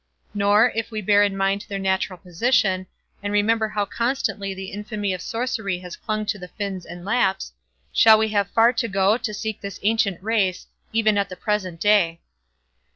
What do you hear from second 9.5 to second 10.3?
this ancient